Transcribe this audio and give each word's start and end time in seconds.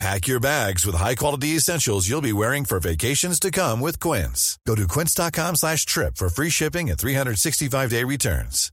Pack 0.00 0.26
your 0.26 0.40
bags 0.40 0.84
with 0.84 0.96
high-quality 0.96 1.56
essentials 1.56 2.08
you'll 2.08 2.20
be 2.20 2.32
wearing 2.32 2.64
for 2.64 2.80
vacations 2.80 3.38
to 3.40 3.50
come 3.50 3.80
with 3.80 4.00
Quince. 4.00 4.58
Go 4.66 4.74
to 4.74 4.86
quince.com 4.86 5.56
slash 5.56 5.86
trip 5.86 6.16
for 6.16 6.28
free 6.28 6.50
shipping 6.50 6.90
and 6.90 6.98
365-day 6.98 8.04
returns. 8.04 8.70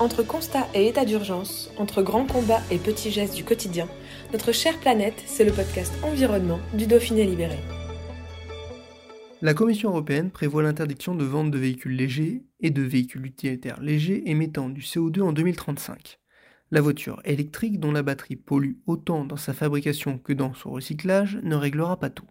Entre 0.00 0.22
constat 0.22 0.68
et 0.74 0.86
état 0.86 1.04
d'urgence, 1.04 1.70
entre 1.76 2.02
grands 2.02 2.26
combats 2.26 2.62
et 2.70 2.78
petits 2.78 3.10
gestes 3.10 3.34
du 3.34 3.42
quotidien, 3.42 3.88
notre 4.32 4.52
chère 4.52 4.78
planète, 4.78 5.20
c'est 5.26 5.44
le 5.44 5.50
podcast 5.50 5.92
Environnement 6.04 6.60
du 6.74 6.86
Dauphiné 6.86 7.24
Libéré. 7.24 7.58
La 9.42 9.54
Commission 9.54 9.90
européenne 9.90 10.30
prévoit 10.30 10.62
l'interdiction 10.62 11.16
de 11.16 11.24
vente 11.24 11.50
de 11.50 11.58
véhicules 11.58 11.96
légers 11.96 12.42
et 12.60 12.70
de 12.70 12.82
véhicules 12.82 13.26
utilitaires 13.26 13.80
légers 13.80 14.22
émettant 14.26 14.68
du 14.68 14.82
CO2 14.82 15.22
en 15.22 15.32
2035. 15.32 16.18
La 16.70 16.82
voiture 16.82 17.22
électrique, 17.24 17.80
dont 17.80 17.92
la 17.92 18.02
batterie 18.02 18.36
pollue 18.36 18.74
autant 18.86 19.24
dans 19.24 19.38
sa 19.38 19.54
fabrication 19.54 20.18
que 20.18 20.34
dans 20.34 20.52
son 20.52 20.70
recyclage, 20.70 21.38
ne 21.42 21.56
réglera 21.56 21.98
pas 21.98 22.10
tout. 22.10 22.28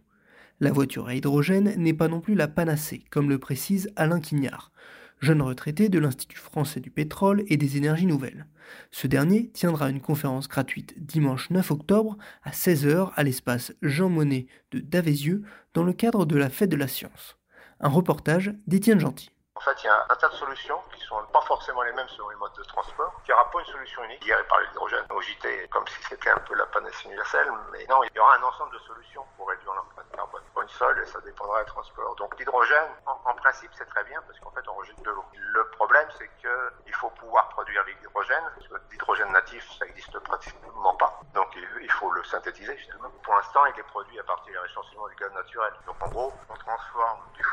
La 0.60 0.72
voiture 0.72 1.08
à 1.08 1.16
hydrogène 1.16 1.74
n'est 1.76 1.96
pas 1.96 2.08
non 2.08 2.22
plus 2.22 2.36
la 2.36 2.48
panacée, 2.48 3.04
comme 3.10 3.30
le 3.30 3.40
précise 3.40 3.92
Alain 3.96 4.20
Quignard, 4.20 4.72
jeune 5.20 5.42
retraité 5.42 5.90
de 5.90 5.98
l'Institut 5.98 6.38
français 6.38 6.80
du 6.80 6.92
pétrole 6.92 7.46
et 7.48 7.58
des 7.58 7.78
énergies 7.78 8.06
nouvelles. 8.06 8.46
Ce 8.92 9.08
dernier 9.08 9.50
tiendra 9.50 9.90
une 9.90 10.02
conférence 10.02 10.48
gratuite 10.48 10.94
dimanche 10.98 11.50
9 11.50 11.72
octobre 11.72 12.16
à 12.44 12.52
16h 12.52 13.14
à 13.16 13.24
l'espace 13.24 13.74
Jean 13.82 14.10
Monnet 14.10 14.46
de 14.70 14.80
Davézieux 14.80 15.42
dans 15.74 15.84
le 15.84 15.94
cadre 15.94 16.28
de 16.28 16.38
la 16.38 16.52
Fête 16.52 16.70
de 16.70 16.76
la 16.76 16.88
Science. 16.88 17.38
Un 17.80 17.90
reportage 17.90 18.54
d'Étienne 18.68 19.00
Gentil. 19.00 19.32
En 19.58 19.60
fait, 19.62 19.84
il 19.84 19.88
y 19.88 19.90
a 19.90 20.06
un 20.08 20.16
tas 20.16 20.30
de 20.30 20.36
solutions 20.36 20.80
qui 20.94 21.02
sont 21.02 21.20
pas 21.34 21.42
forcément 21.42 21.82
les 21.82 21.92
mêmes 21.94 22.08
selon 22.10 22.30
les 22.30 22.36
modes 22.36 22.54
de 22.56 22.64
transport. 22.66 23.12
Il 23.24 23.30
n'y 23.30 23.34
aura 23.34 23.50
pas 23.50 23.60
une 23.60 23.66
solution 23.66 24.04
unique. 24.04 24.24
Hier, 24.24 24.38
il 24.40 24.46
parlait 24.46 24.68
d'hydrogène 24.68 25.04
au 25.10 25.20
JT 25.20 25.68
comme 25.70 25.88
si 25.88 26.04
c'était 26.04 26.30
un 26.30 26.38
peu 26.38 26.54
la 26.54 26.68
panacée 26.68 27.06
universelle, 27.06 27.52
mais 27.72 27.84
non, 27.90 28.04
il 28.04 28.12
y 28.16 28.20
aura 28.20 28.36
un 28.36 28.44
ensemble 28.44 28.72
de 28.74 28.80
solutions 28.86 29.26
pour 29.36 29.50
réduire 29.50 29.74
l'empreinte 29.74 30.06
carbone. 30.14 30.44
Pas 30.54 30.62
une 30.62 30.70
seule, 30.70 31.00
et 31.00 31.06
ça 31.08 31.20
dépendra 31.22 31.64
du 31.64 31.72
transport. 31.72 32.16
Donc 32.18 32.38
l'hydrogène, 32.38 32.92
en, 33.08 33.34
principe, 33.34 33.72
c'est 33.76 33.90
très 33.90 34.04
bien 34.04 34.22
parce 34.28 34.40
qu'en 34.42 34.52
fait, 34.52 34.62
on 34.68 34.76
rejette 34.76 35.02
de 35.02 35.10
l'eau. 35.10 35.26
Le 35.34 35.68
problème, 35.72 36.08
c'est 36.20 36.30
qu'il 36.38 36.94
faut 36.94 37.10
pouvoir 37.10 37.50
produire 37.50 37.84
l'hydrogène. 37.86 38.44
L'hydrogène 38.92 39.32
natif, 39.32 39.68
ça 39.80 39.86
n'existe 39.86 40.20
pratiquement 40.20 40.94
pas. 40.98 41.20
Donc 41.34 41.48
il 41.82 41.92
faut 41.94 42.12
le 42.12 42.24
synthétiser 42.26 42.78
justement. 42.78 43.10
Pour 43.24 43.34
l'instant, 43.34 43.66
il 43.66 43.80
est 43.80 43.84
produit 43.84 44.20
à 44.20 44.24
partir 44.24 44.62
de 44.62 44.68
l'échantillon 44.68 45.08
du 45.08 45.16
gaz 45.16 45.34
naturel. 45.34 45.74
Donc 45.88 45.96
en 46.02 46.10
gros, 46.10 46.34
on 46.50 46.56
transforme 46.56 47.22
du 47.34 47.44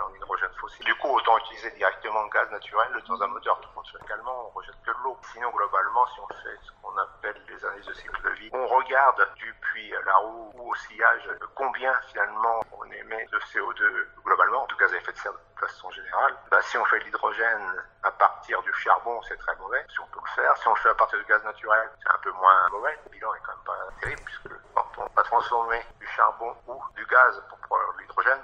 en 0.00 0.14
hydrogène 0.14 0.50
fossile. 0.60 0.84
Du 0.84 0.94
coup, 0.96 1.08
autant 1.08 1.38
utiliser 1.38 1.70
directement 1.72 2.22
le 2.22 2.30
gaz 2.30 2.50
naturel 2.50 2.88
dans 3.06 3.22
un 3.22 3.26
moteur. 3.28 3.60
Localement, 3.94 4.46
on 4.46 4.58
rejette 4.58 4.74
que 4.84 4.90
de 4.90 4.96
l'eau. 5.04 5.18
Sinon, 5.32 5.50
globalement, 5.50 6.06
si 6.08 6.20
on 6.20 6.28
fait 6.28 6.56
ce 6.62 6.70
qu'on 6.82 6.96
appelle 6.96 7.40
les 7.48 7.64
analyses 7.64 7.86
de 7.86 7.92
cycle 7.94 8.22
de 8.22 8.30
vie, 8.30 8.50
on 8.52 8.66
regarde 8.66 9.26
du 9.36 9.52
puits 9.60 9.94
à 9.94 10.00
la 10.02 10.14
roue 10.16 10.52
ou 10.54 10.70
au 10.70 10.74
sillage 10.74 11.28
combien 11.54 11.92
finalement 12.10 12.60
on 12.72 12.84
émet 12.84 13.26
de 13.32 13.38
CO2 13.38 14.06
globalement, 14.24 14.66
de 14.66 14.74
gaz 14.76 14.92
à 14.92 14.96
effet 14.96 15.12
de 15.12 15.18
serre 15.18 15.32
de 15.32 15.60
façon 15.60 15.90
générale. 15.90 16.36
Bah, 16.50 16.60
si 16.62 16.76
on 16.76 16.84
fait 16.84 16.98
de 17.00 17.04
l'hydrogène 17.04 17.82
à 18.02 18.10
partir 18.10 18.62
du 18.62 18.72
charbon, 18.74 19.20
c'est 19.22 19.38
très 19.38 19.56
mauvais, 19.56 19.84
si 19.90 20.00
on 20.00 20.06
peut 20.06 20.20
le 20.22 20.42
faire. 20.42 20.56
Si 20.58 20.68
on 20.68 20.74
le 20.74 20.80
fait 20.80 20.90
à 20.90 20.94
partir 20.94 21.18
du 21.18 21.24
gaz 21.24 21.42
naturel, 21.44 21.90
c'est 22.02 22.12
un 22.14 22.18
peu 22.18 22.32
moins 22.32 22.68
mauvais. 22.70 22.98
Le 23.04 23.10
bilan 23.10 23.34
est 23.34 23.40
quand 23.40 23.52
même 23.52 23.64
pas 23.64 24.00
terrible 24.00 24.22
puisque 24.24 24.48
quand 24.74 24.86
on 24.98 25.06
va 25.14 25.22
transformer 25.22 25.82
du 25.98 26.06
charbon 26.08 26.54
ou 26.66 26.80
du 26.94 27.06
gaz 27.06 27.42
pour 27.48 27.58
produire 27.58 27.92
de 27.94 27.98
l'hydrogène, 28.00 28.40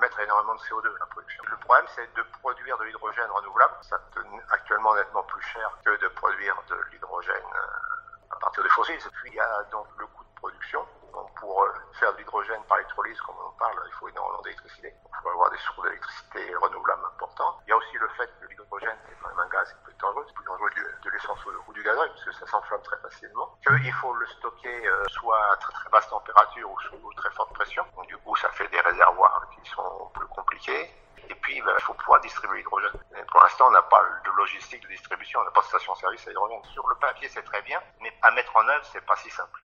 émettre 0.00 0.18
énormément 0.20 0.54
de 0.54 0.60
CO2 0.60 0.98
la 0.98 1.06
production. 1.06 1.44
Le 1.50 1.56
problème, 1.58 1.84
c'est 1.94 2.14
de 2.14 2.22
produire 2.40 2.78
de 2.78 2.84
l'hydrogène 2.84 3.30
renouvelable. 3.30 3.74
Ça 3.82 3.98
coûte 3.98 4.24
actuellement 4.50 4.94
nettement 4.94 5.22
plus 5.24 5.42
cher 5.42 5.70
que 5.84 5.90
de 6.00 6.08
produire 6.08 6.56
de 6.68 6.76
l'hydrogène 6.90 7.44
à 8.30 8.36
partir 8.36 8.62
des 8.62 8.68
fossiles. 8.70 8.98
Puis, 9.20 9.30
il 9.30 9.36
y 9.36 9.40
a 9.40 9.62
donc 9.70 9.86
le 9.98 10.06
coût 10.06 10.24
de 10.24 10.40
production. 10.40 10.86
Pour 11.36 11.66
faire 11.98 12.12
de 12.12 12.18
l'hydrogène 12.18 12.62
par 12.64 12.78
électrolyse, 12.78 13.20
comme 13.22 13.34
on 13.44 13.50
parle, 13.58 13.74
il 13.86 13.92
faut 13.92 14.08
énormément 14.08 14.40
d'électricité. 14.42 14.94
Il 14.94 15.22
faut 15.22 15.28
avoir 15.30 15.50
des 15.50 15.58
sources 15.58 15.82
d'électricité 15.82 16.54
renouvelables 16.54 17.04
importantes. 17.04 17.60
Il 17.66 17.70
y 17.70 17.72
a 17.72 17.76
aussi 17.76 17.98
le 17.98 18.08
fait 18.16 18.30
que 18.40 18.46
l'hydrogène, 18.46 18.96
c'est 19.06 19.16
quand 19.20 19.28
même 19.28 19.40
un 19.40 19.48
gaz 19.48 19.68
qui 19.72 19.84
peut 19.84 19.90
être 19.90 20.00
dangereux. 20.00 20.24
C'est 20.28 20.34
plus 20.34 20.44
dangereux 20.44 20.70
de, 20.76 21.04
de 21.04 21.10
l'essence 21.10 21.38
ou 21.66 21.72
du 21.72 21.82
gazoil, 21.82 22.08
parce 22.08 22.24
que 22.24 22.32
ça 22.32 22.46
s'enflamme 22.46 22.82
très 22.82 22.96
facilement. 22.98 23.58
Qu'il 23.66 23.92
faut 23.94 24.14
le 24.14 24.26
stocker 24.26 24.86
euh, 24.86 25.04
soit 25.08 25.52
à 25.52 25.56
très, 25.56 25.90
basse 25.90 26.08
température 26.08 26.70
ou 26.70 26.80
sous 26.80 27.12
très 27.16 27.30
forte 27.32 27.52
pression 27.54 27.84
du 28.10 28.16
coup, 28.18 28.34
ça 28.36 28.48
fait 28.50 28.68
des 28.68 28.80
réservoirs 28.80 29.46
qui 29.54 29.70
sont 29.70 30.10
plus 30.14 30.26
compliqués. 30.26 30.90
Et 31.28 31.34
puis, 31.34 31.62
ben, 31.62 31.72
il 31.78 32.30
Pour 33.30 33.42
l'instant, 33.42 33.68
on 33.68 33.70
n'a 33.70 33.82
pas 33.82 34.02
de 34.24 34.30
logistique 34.36 34.82
de 34.82 34.88
distribution, 34.88 35.40
on 35.40 35.44
n'a 35.44 35.50
pas 35.50 35.60
de 35.60 35.66
station-service 35.66 36.26
à 36.26 36.30
hydrogène. 36.30 36.62
Sur 36.72 36.86
le 36.88 36.96
papier, 36.96 37.28
c'est 37.28 37.42
très 37.42 37.62
bien, 37.62 37.80
mais 38.00 38.12
à 38.22 38.30
mettre 38.32 38.56
en 38.56 38.68
œuvre, 38.68 38.84
c'est 38.92 39.04
pas 39.06 39.16
si 39.16 39.30
simple. 39.30 39.60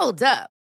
Hold 0.00 0.22
up. 0.22 0.59